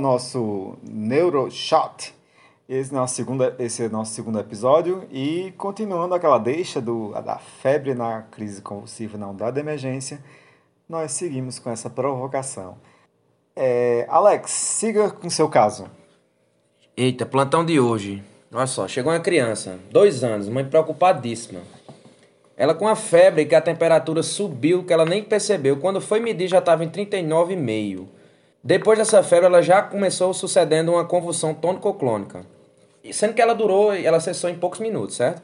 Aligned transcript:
Nosso 0.00 0.78
Neuroshot. 0.82 2.14
Esse 2.68 2.92
é, 2.92 2.96
nosso 2.96 3.14
segundo, 3.16 3.54
esse 3.58 3.82
é 3.82 3.88
nosso 3.88 4.12
segundo 4.12 4.38
episódio 4.38 5.04
e 5.10 5.52
continuando 5.58 6.14
aquela 6.14 6.38
deixa 6.38 6.80
do, 6.80 7.10
da 7.20 7.36
febre 7.36 7.94
na 7.94 8.22
crise 8.22 8.62
convulsiva 8.62 9.18
na 9.18 9.28
unidade 9.28 9.54
de 9.54 9.60
emergência, 9.60 10.22
nós 10.88 11.10
seguimos 11.10 11.58
com 11.58 11.68
essa 11.68 11.90
provocação. 11.90 12.76
É, 13.56 14.06
Alex, 14.08 14.52
siga 14.52 15.10
com 15.10 15.28
seu 15.28 15.48
caso. 15.48 15.86
Eita, 16.96 17.26
plantão 17.26 17.64
de 17.64 17.80
hoje. 17.80 18.22
Olha 18.52 18.66
só, 18.66 18.86
chegou 18.86 19.12
uma 19.12 19.20
criança, 19.20 19.78
dois 19.90 20.22
anos, 20.22 20.48
mãe 20.48 20.64
preocupadíssima. 20.64 21.60
Ela 22.56 22.74
com 22.74 22.86
a 22.86 22.94
febre 22.94 23.46
que 23.46 23.54
a 23.54 23.60
temperatura 23.60 24.22
subiu, 24.22 24.84
que 24.84 24.92
ela 24.92 25.04
nem 25.04 25.24
percebeu. 25.24 25.78
Quando 25.78 26.00
foi 26.00 26.20
medir 26.20 26.46
já 26.46 26.58
estava 26.58 26.84
em 26.84 26.88
39,5. 26.90 28.19
Depois 28.62 28.98
dessa 28.98 29.22
febre, 29.22 29.46
ela 29.46 29.62
já 29.62 29.80
começou 29.80 30.34
sucedendo 30.34 30.92
uma 30.92 31.04
convulsão 31.04 31.54
tônico-clônica. 31.54 32.44
Sendo 33.10 33.32
que 33.32 33.40
ela 33.40 33.54
durou, 33.54 33.94
ela 33.94 34.20
cessou 34.20 34.50
em 34.50 34.54
poucos 34.54 34.78
minutos, 34.80 35.16
certo? 35.16 35.42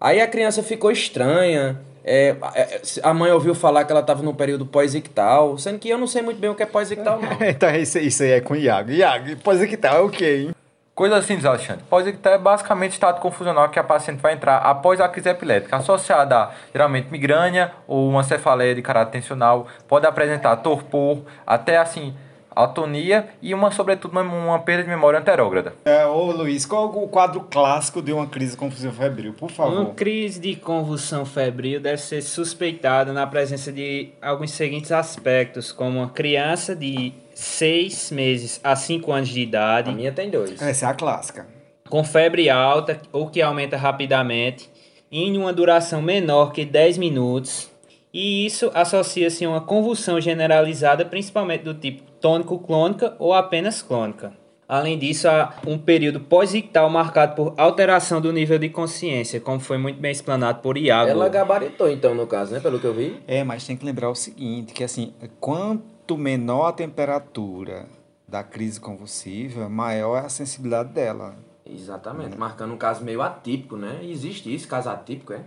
Aí 0.00 0.20
a 0.20 0.26
criança 0.26 0.62
ficou 0.62 0.90
estranha. 0.90 1.78
É, 2.02 2.34
é 2.54 2.80
a 3.02 3.12
mãe 3.12 3.30
ouviu 3.30 3.54
falar 3.54 3.84
que 3.84 3.92
ela 3.92 4.00
estava 4.00 4.22
num 4.22 4.32
período 4.34 4.64
pós-ictal, 4.64 5.58
sendo 5.58 5.78
que 5.78 5.90
eu 5.90 5.98
não 5.98 6.06
sei 6.06 6.22
muito 6.22 6.40
bem 6.40 6.48
o 6.48 6.54
que 6.54 6.62
é 6.62 6.66
pós-ictal, 6.66 7.20
não. 7.20 7.36
então 7.46 7.70
isso, 7.74 7.98
isso 7.98 8.22
aí 8.22 8.30
é 8.32 8.40
com 8.40 8.54
o 8.54 8.56
Iago. 8.56 8.90
Iago, 8.90 9.36
pós-ictal 9.36 9.96
é 9.96 10.00
o 10.00 10.08
quê, 10.08 10.46
hein? 10.46 10.54
Coisa 10.94 11.20
simples, 11.20 11.44
Alexandre. 11.44 11.84
Pós-ictal 11.88 12.32
é 12.32 12.38
basicamente 12.38 12.92
estado 12.92 13.20
confusional 13.20 13.68
que 13.68 13.78
a 13.78 13.84
paciente 13.84 14.20
vai 14.20 14.32
entrar 14.32 14.56
após 14.58 14.98
a 15.00 15.08
crise 15.08 15.28
epilética, 15.28 15.76
associada 15.76 16.36
a, 16.36 16.50
geralmente, 16.72 17.10
migrânia 17.10 17.72
ou 17.86 18.08
uma 18.08 18.24
cefaleia 18.24 18.74
de 18.74 18.80
caráter 18.80 19.12
tensional, 19.12 19.66
pode 19.86 20.06
apresentar 20.06 20.56
torpor, 20.56 21.20
até 21.46 21.76
assim, 21.76 22.14
atonia 22.54 23.28
e 23.40 23.54
uma, 23.54 23.70
sobretudo, 23.70 24.12
uma, 24.12 24.22
uma 24.22 24.58
perda 24.58 24.84
de 24.84 24.88
memória 24.88 25.18
anterógrada. 25.18 25.74
É, 25.84 26.06
ô 26.06 26.32
Luiz, 26.32 26.66
qual 26.66 26.92
é 26.92 26.98
o 26.98 27.08
quadro 27.08 27.40
clássico 27.50 28.02
de 28.02 28.12
uma 28.12 28.26
crise 28.26 28.52
de 28.52 28.56
convulsão 28.58 28.92
febril, 28.92 29.32
por 29.32 29.50
favor? 29.50 29.80
Uma 29.80 29.94
crise 29.94 30.40
de 30.40 30.56
convulsão 30.56 31.24
febril 31.24 31.80
deve 31.80 31.98
ser 31.98 32.22
suspeitada 32.22 33.12
na 33.12 33.26
presença 33.26 33.72
de 33.72 34.10
alguns 34.20 34.50
seguintes 34.50 34.92
aspectos, 34.92 35.72
como 35.72 35.98
uma 35.98 36.08
criança 36.08 36.74
de 36.74 37.12
6 37.34 38.10
meses 38.10 38.60
a 38.62 38.76
5 38.76 39.12
anos 39.12 39.28
de 39.28 39.40
idade. 39.40 39.90
A 39.90 39.92
minha 39.92 40.12
tem 40.12 40.28
dois. 40.30 40.60
Essa 40.60 40.86
é 40.86 40.88
a 40.88 40.94
clássica. 40.94 41.46
Com 41.88 42.04
febre 42.04 42.48
alta 42.50 43.00
ou 43.12 43.28
que 43.28 43.42
aumenta 43.42 43.76
rapidamente, 43.76 44.70
em 45.10 45.36
uma 45.36 45.52
duração 45.52 46.00
menor 46.00 46.52
que 46.52 46.64
10 46.64 46.98
minutos, 46.98 47.69
e 48.12 48.44
isso 48.44 48.70
associa-se 48.74 49.44
a 49.44 49.48
uma 49.50 49.60
convulsão 49.60 50.20
generalizada, 50.20 51.04
principalmente 51.04 51.62
do 51.62 51.74
tipo 51.74 52.02
tônico-clônica 52.20 53.14
ou 53.18 53.32
apenas 53.32 53.82
clônica. 53.82 54.32
Além 54.68 54.96
disso, 54.96 55.28
há 55.28 55.52
um 55.66 55.76
período 55.76 56.20
pós-ictal 56.20 56.88
marcado 56.88 57.34
por 57.34 57.54
alteração 57.56 58.20
do 58.20 58.32
nível 58.32 58.56
de 58.56 58.68
consciência, 58.68 59.40
como 59.40 59.58
foi 59.58 59.78
muito 59.78 60.00
bem 60.00 60.12
explanado 60.12 60.60
por 60.60 60.78
Iago. 60.78 61.10
Ela 61.10 61.28
gabaritou, 61.28 61.90
então, 61.90 62.14
no 62.14 62.24
caso, 62.24 62.54
né? 62.54 62.60
Pelo 62.60 62.78
que 62.78 62.86
eu 62.86 62.94
vi. 62.94 63.20
É, 63.26 63.42
mas 63.42 63.66
tem 63.66 63.76
que 63.76 63.84
lembrar 63.84 64.08
o 64.10 64.14
seguinte, 64.14 64.72
que 64.72 64.84
assim, 64.84 65.12
quanto 65.40 66.16
menor 66.16 66.68
a 66.68 66.72
temperatura 66.72 67.86
da 68.28 68.44
crise 68.44 68.80
convulsiva, 68.80 69.68
maior 69.68 70.22
é 70.22 70.26
a 70.26 70.28
sensibilidade 70.28 70.90
dela. 70.90 71.34
Exatamente, 71.66 72.38
marcando 72.38 72.72
um 72.72 72.78
caso 72.78 73.04
meio 73.04 73.22
atípico, 73.22 73.76
né? 73.76 73.98
Existe 74.02 74.54
isso, 74.54 74.68
caso 74.68 74.88
atípico, 74.88 75.32
é? 75.32 75.40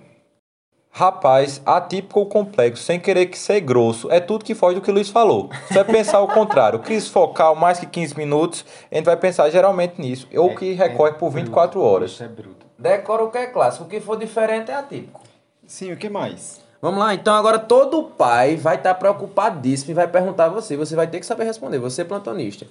Rapaz, 0.96 1.60
atípico 1.66 2.20
ou 2.20 2.28
complexo, 2.28 2.84
sem 2.84 3.00
querer 3.00 3.26
que 3.26 3.36
ser 3.36 3.60
grosso, 3.62 4.12
é 4.12 4.20
tudo 4.20 4.46
que 4.46 4.54
foge 4.54 4.76
do 4.76 4.82
que 4.82 4.92
o 4.92 4.94
Luiz 4.94 5.10
falou. 5.10 5.50
Você 5.68 5.74
vai 5.74 5.86
pensar 5.86 6.22
o 6.22 6.28
contrário, 6.28 6.78
crise 6.78 7.10
focal 7.10 7.56
mais 7.56 7.80
que 7.80 7.88
15 7.88 8.16
minutos, 8.16 8.64
a 8.92 8.96
gente 8.96 9.06
vai 9.06 9.18
pensar 9.18 9.50
geralmente 9.50 10.00
nisso, 10.00 10.28
ou 10.36 10.52
é, 10.52 10.56
que 10.56 10.74
recorre 10.74 11.10
é 11.10 11.14
por 11.16 11.32
24 11.32 11.80
bruto, 11.80 11.84
horas. 11.84 12.12
Isso 12.12 12.24
é 12.24 12.28
bruto. 12.28 12.68
Decora 12.78 13.24
o 13.24 13.32
que 13.32 13.40
é 13.40 13.48
clássico, 13.48 13.86
o 13.86 13.88
que 13.88 14.00
for 14.00 14.16
diferente 14.20 14.70
é 14.70 14.76
atípico. 14.76 15.20
Sim, 15.66 15.94
o 15.94 15.98
que 15.98 16.10
mais? 16.10 16.62
Vamos 16.80 17.00
lá, 17.00 17.12
então 17.16 17.34
agora 17.34 17.58
todo 17.58 18.04
pai 18.04 18.56
vai 18.56 18.76
estar 18.76 18.94
preocupadíssimo 18.94 19.90
e 19.90 19.96
vai 19.96 20.08
perguntar 20.08 20.46
a 20.46 20.50
você, 20.50 20.78
você 20.78 20.96
vai 20.96 21.08
ter 21.08 21.20
que 21.20 21.26
saber 21.26 21.46
responder, 21.46 21.80
você 21.80 22.04
é 22.04 22.06
plantonista. 22.06 22.68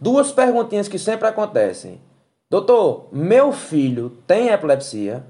Duas 0.00 0.32
perguntinhas 0.32 0.88
que 0.88 0.98
sempre 0.98 1.28
acontecem. 1.28 2.00
Doutor, 2.48 3.08
meu 3.12 3.52
filho 3.52 4.16
tem 4.26 4.48
epilepsia, 4.48 5.22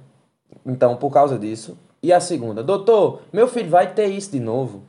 então 0.64 0.94
por 0.94 1.10
causa 1.10 1.36
disso, 1.36 1.76
e 2.02 2.12
a 2.12 2.20
segunda, 2.20 2.62
doutor, 2.62 3.22
meu 3.32 3.48
filho 3.48 3.70
vai 3.70 3.92
ter 3.92 4.06
isso 4.06 4.30
de 4.30 4.40
novo? 4.40 4.82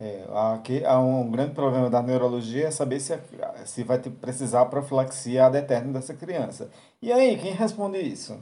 É, 0.00 0.24
aqui 0.54 0.84
há 0.84 1.00
um 1.00 1.28
grande 1.28 1.54
problema 1.54 1.90
da 1.90 2.00
neurologia 2.00 2.68
é 2.68 2.70
saber 2.70 3.00
se, 3.00 3.18
se 3.64 3.82
vai 3.82 3.98
ter, 3.98 4.10
precisar 4.10 4.64
profilaxia 4.66 5.46
ad 5.46 5.58
eterno 5.58 5.92
dessa 5.92 6.14
criança. 6.14 6.70
E 7.02 7.12
aí, 7.12 7.36
quem 7.36 7.52
responde 7.52 7.98
isso? 7.98 8.38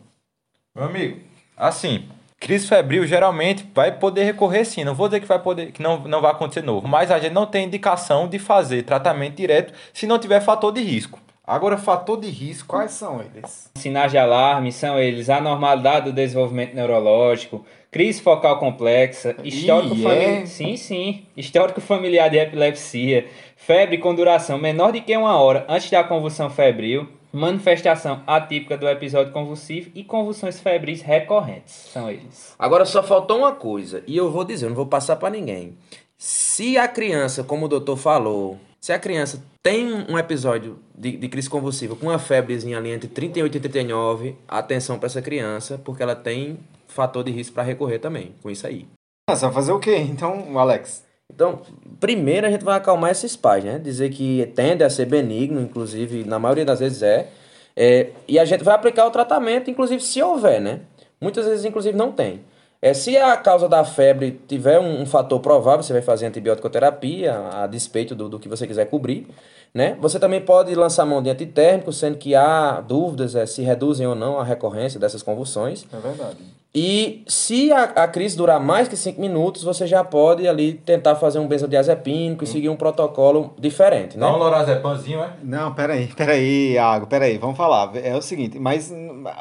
Meu 0.75 0.85
amigo, 0.85 1.23
assim, 1.57 2.07
crise 2.39 2.67
febril 2.69 3.07
geralmente 3.07 3.67
vai 3.75 3.99
poder 3.99 4.25
recorrer 4.25 4.67
sim. 4.67 4.85
Não 4.85 4.95
vou 4.95 5.09
dizer 5.09 5.21
que 5.21 5.27
vai 5.27 5.39
poder, 5.43 5.73
que 5.73 5.83
não, 5.83 6.01
não 6.01 6.21
vai 6.21 6.31
acontecer 6.31 6.61
novo, 6.63 6.87
mas 6.87 7.11
a 7.11 7.19
gente 7.19 7.33
não 7.33 7.47
tem 7.47 7.67
indicação 7.67 8.29
de 8.29 8.39
fazer 8.39 8.83
tratamento 8.83 9.37
direto 9.37 9.73
se 9.95 10.07
não 10.07 10.19
tiver 10.19 10.41
fator 10.41 10.71
de 10.71 10.83
risco. 10.83 11.19
Agora, 11.47 11.79
fator 11.79 12.19
de 12.21 12.29
risco, 12.29 12.67
quais 12.67 12.91
são 12.91 13.21
eles? 13.21 13.71
Sinais 13.77 14.11
de 14.11 14.19
alarme 14.19 14.73
são 14.73 14.99
eles: 14.99 15.31
anormalidade 15.31 16.07
do 16.07 16.13
desenvolvimento 16.13 16.75
neurológico, 16.75 17.65
crise 17.89 18.21
focal 18.21 18.59
complexa, 18.59 19.37
histórico 19.45 19.95
familiar. 19.95 20.43
É? 20.43 20.47
Sim, 20.47 20.77
sim. 20.77 21.25
Histórico 21.37 21.81
familiar 21.81 22.29
de 22.29 22.39
epilepsia, 22.39 23.29
febre 23.55 23.99
com 23.99 24.13
duração 24.13 24.59
menor 24.59 24.91
de 24.91 25.01
que 25.01 25.17
uma 25.17 25.39
hora 25.39 25.65
antes 25.69 25.89
da 25.89 26.03
convulsão 26.03 26.51
febril, 26.51 27.09
manifestação 27.33 28.23
atípica 28.27 28.77
do 28.77 28.89
episódio 28.89 29.33
convulsivo 29.33 29.91
e 29.95 30.03
convulsões 30.03 30.59
febris 30.59 31.01
recorrentes. 31.01 31.91
São 31.93 32.11
eles. 32.11 32.57
Agora 32.59 32.85
só 32.85 33.05
faltou 33.05 33.39
uma 33.39 33.53
coisa, 33.53 34.03
e 34.07 34.17
eu 34.17 34.33
vou 34.33 34.45
dizer, 34.45 34.67
eu 34.67 34.71
não 34.71 34.77
vou 34.77 34.87
passar 34.87 35.15
para 35.15 35.31
ninguém. 35.31 35.77
Se 36.19 36.77
a 36.79 36.89
criança, 36.89 37.45
como 37.45 37.67
o 37.67 37.69
doutor 37.69 37.97
falou, 37.97 38.59
se 38.87 38.93
a 38.93 39.01
criança 39.01 39.43
tem 39.65 39.93
um 40.09 40.17
episódio 40.17 40.79
de, 40.97 41.17
de 41.17 41.29
crise 41.29 41.51
convulsiva 41.51 41.97
com 41.97 42.07
uma 42.07 42.21
febrezinha 42.21 42.79
ali 42.79 42.91
entre 42.91 43.09
38 43.09 43.57
e 43.57 43.61
39, 43.61 44.37
atenção 44.47 44.97
para 44.97 45.07
essa 45.07 45.21
criança, 45.21 45.77
porque 45.77 46.05
ela 46.05 46.15
tem 46.15 46.61
fator 46.87 47.25
de 47.25 47.33
risco 47.33 47.53
para 47.53 47.65
recorrer 47.65 47.99
também 47.99 48.37
com 48.41 48.49
isso 48.49 48.65
aí. 48.65 48.87
Você 49.29 49.45
vai 49.45 49.53
fazer 49.53 49.73
o 49.73 49.81
quê, 49.81 49.97
então, 49.97 50.57
Alex? 50.57 51.05
Então, 51.29 51.63
primeiro 51.99 52.47
a 52.47 52.51
gente 52.51 52.65
vai 52.65 52.77
acalmar 52.77 53.11
esses 53.11 53.35
pais, 53.35 53.65
né? 53.65 53.77
Dizer 53.77 54.11
que 54.11 54.53
tende 54.55 54.85
a 54.85 54.89
ser 54.89 55.07
benigno, 55.07 55.61
inclusive, 55.61 56.23
na 56.23 56.39
maioria 56.39 56.65
das 56.65 56.79
vezes 56.79 57.03
é. 57.03 57.29
é 57.75 58.11
e 58.29 58.39
a 58.39 58.45
gente 58.45 58.63
vai 58.63 58.77
aplicar 58.77 59.05
o 59.05 59.11
tratamento, 59.11 59.69
inclusive, 59.69 60.01
se 60.01 60.23
houver, 60.23 60.61
né? 60.61 60.83
Muitas 61.21 61.45
vezes, 61.45 61.65
inclusive, 61.65 61.99
não 61.99 62.13
tem. 62.13 62.41
É, 62.81 62.93
se 62.93 63.17
a 63.17 63.37
causa 63.37 63.69
da 63.69 63.85
febre 63.85 64.41
tiver 64.47 64.79
um, 64.79 65.03
um 65.03 65.07
fator 65.07 65.41
provável, 65.41 65.83
você 65.83 65.93
vai 65.93 66.03
fazer 66.03 66.27
antibiótico-terapia, 66.27 67.35
a 67.53 67.67
despeito 67.67 68.15
do, 68.15 68.29
do 68.29 68.39
que 68.39 68.49
você 68.49 68.67
quiser 68.67 68.87
cobrir. 68.87 69.27
Né? 69.75 69.97
Você 70.01 70.19
também 70.19 70.41
pode 70.41 70.75
lançar 70.75 71.05
mão 71.05 71.23
de 71.23 71.29
antitérmico, 71.29 71.93
sendo 71.93 72.17
que 72.17 72.35
há 72.35 72.81
dúvidas 72.81 73.35
é, 73.35 73.45
se 73.45 73.63
reduzem 73.63 74.07
ou 74.07 74.15
não 74.15 74.39
a 74.39 74.45
recorrência 74.45 74.99
dessas 74.99 75.23
convulsões. 75.23 75.85
É 75.93 75.99
verdade. 75.99 76.39
E 76.79 77.25
se 77.27 77.73
a, 77.73 77.85
a 77.85 78.09
crise 78.09 78.37
durar 78.37 78.61
mais 78.61 78.87
que 78.87 78.99
5 78.99 79.19
minutos, 79.19 79.63
você 79.63 79.87
já 79.87 80.05
pode 80.05 80.47
ali 80.47 80.75
tentar 80.75 81.15
fazer 81.15 81.39
um 81.39 81.49
benzodiazepínico 81.49 82.45
e 82.45 82.47
seguir 82.47 82.69
um 82.69 82.77
protocolo 82.77 83.55
diferente, 83.59 84.19
né? 84.19 84.27
Dá 84.27 84.35
um 84.35 84.37
lorazepamzinho, 84.37 85.23
é? 85.23 85.31
Não, 85.43 85.73
peraí, 85.73 86.09
peraí, 86.09 86.73
Iago, 86.73 87.07
peraí, 87.07 87.39
vamos 87.39 87.57
falar. 87.57 87.97
É 87.97 88.15
o 88.15 88.21
seguinte, 88.21 88.59
mas 88.59 88.93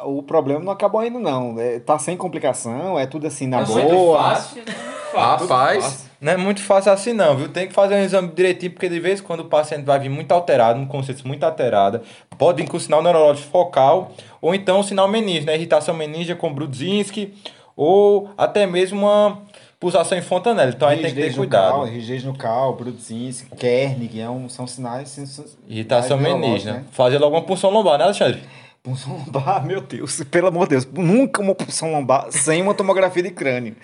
o 0.05 0.23
problema 0.23 0.61
não 0.61 0.71
acabou 0.71 1.01
ainda 1.01 1.19
não. 1.19 1.59
É, 1.59 1.79
tá 1.79 1.99
sem 1.99 2.15
complicação, 2.15 2.97
é 2.97 3.05
tudo 3.05 3.27
assim 3.27 3.47
na 3.47 3.59
é 3.59 3.65
boa. 3.65 4.17
Fácil, 4.17 4.63
né? 4.65 4.94
Rapaz, 5.15 6.09
não 6.19 6.31
é 6.31 6.37
muito 6.37 6.61
fácil 6.61 6.91
assim 6.91 7.13
não, 7.13 7.35
viu? 7.35 7.49
Tem 7.49 7.67
que 7.67 7.73
fazer 7.73 7.95
um 7.95 8.03
exame 8.03 8.29
direitinho, 8.29 8.71
porque 8.71 8.89
de 8.89 8.99
vez 8.99 9.19
em 9.19 9.23
quando 9.23 9.41
o 9.41 9.45
paciente 9.45 9.83
vai 9.83 9.99
vir 9.99 10.09
muito 10.09 10.31
alterado, 10.31 10.79
um 10.79 10.85
consciência 10.85 11.27
muito 11.27 11.43
alterada, 11.43 12.01
pode 12.37 12.61
vir 12.61 12.69
com 12.69 12.79
sinal 12.79 13.03
neurológico 13.03 13.49
focal, 13.49 14.11
ou 14.41 14.55
então 14.55 14.81
sinal 14.81 15.07
meníngeo, 15.07 15.45
né? 15.45 15.55
Irritação 15.55 15.93
meníngea 15.93 16.35
com 16.35 16.53
Brudzinski, 16.53 17.33
ou 17.75 18.29
até 18.37 18.65
mesmo 18.65 19.01
uma 19.01 19.41
pulsação 19.79 20.17
em 20.17 20.21
fontanela. 20.21 20.71
Então 20.71 20.87
aí 20.87 21.01
tem 21.01 21.13
que 21.13 21.21
ter 21.21 21.35
cuidado. 21.35 21.71
Cal, 21.71 21.85
rigidez 21.85 22.23
no 22.23 22.35
cal, 22.35 22.73
Brudzinski, 22.75 23.55
Kernig, 23.55 24.19
é 24.19 24.29
um, 24.29 24.49
são 24.49 24.65
sinais... 24.65 25.15
Irritação 25.67 26.17
meníngea. 26.17 26.73
Né? 26.73 26.85
Fazer 26.91 27.19
logo 27.19 27.35
uma 27.35 27.43
punção 27.43 27.69
lombar, 27.69 27.97
né, 27.97 28.05
Alexandre? 28.05 28.41
Punção 28.81 29.13
lombar, 29.13 29.63
meu 29.67 29.81
Deus, 29.81 30.23
pelo 30.31 30.47
amor 30.47 30.63
de 30.63 30.71
Deus, 30.71 30.87
nunca 30.91 31.41
uma 31.41 31.53
punção 31.53 31.91
lombar 31.91 32.31
sem 32.31 32.61
uma 32.61 32.73
tomografia 32.73 33.21
de 33.21 33.31
crânio. 33.31 33.75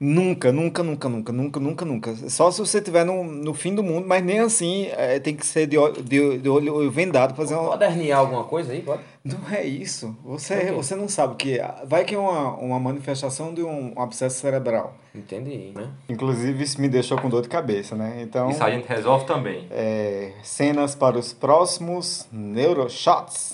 Nunca, 0.00 0.50
nunca, 0.52 0.82
nunca, 0.82 1.08
nunca, 1.08 1.32
nunca, 1.32 1.60
nunca, 1.60 1.84
nunca. 1.84 2.14
Só 2.28 2.50
se 2.50 2.58
você 2.60 2.78
estiver 2.78 3.04
no, 3.04 3.22
no 3.24 3.54
fim 3.54 3.74
do 3.74 3.82
mundo, 3.82 4.06
mas 4.06 4.24
nem 4.24 4.40
assim 4.40 4.88
é, 4.92 5.18
tem 5.20 5.34
que 5.36 5.46
ser 5.46 5.66
de, 5.66 5.78
olho- 5.78 6.02
de, 6.02 6.38
de 6.38 6.48
olho 6.48 6.90
vendado 6.90 7.34
fazer 7.34 7.54
uma. 7.54 7.70
Moderniar 7.70 8.18
alguma 8.18 8.44
coisa 8.44 8.72
aí, 8.72 8.82
pode? 8.82 9.02
Não 9.24 9.38
é 9.50 9.64
isso. 9.64 10.14
Você, 10.24 10.70
você 10.72 10.94
não 10.94 11.08
sabe 11.08 11.32
o 11.34 11.36
que 11.36 11.58
é. 11.58 11.74
Vai 11.86 12.04
que 12.04 12.14
é 12.14 12.18
uma, 12.18 12.54
uma 12.56 12.78
manifestação 12.78 13.54
de 13.54 13.62
um, 13.62 13.94
um 13.96 14.02
abscesso 14.02 14.38
cerebral. 14.40 14.94
Entendi, 15.14 15.72
né? 15.74 15.88
Inclusive, 16.08 16.62
isso 16.62 16.78
me 16.80 16.88
deixou 16.88 17.16
com 17.18 17.28
dor 17.30 17.40
de 17.40 17.48
cabeça, 17.48 17.94
né? 17.94 18.18
Então, 18.20 18.50
Isso 18.50 18.62
a 18.62 18.70
gente 18.70 18.86
resolve 18.86 19.24
também. 19.26 19.66
é, 19.70 20.32
cenas 20.42 20.94
para 20.94 21.16
os 21.16 21.32
próximos 21.32 22.26
Neuroshots. 22.32 23.52